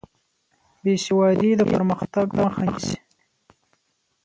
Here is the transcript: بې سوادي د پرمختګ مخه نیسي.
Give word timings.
بې 0.83 0.93
سوادي 1.05 1.51
د 1.57 1.61
پرمختګ 1.73 2.27
مخه 2.39 2.61
نیسي. 2.69 2.97